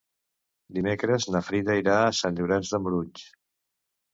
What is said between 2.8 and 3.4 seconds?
Morunys.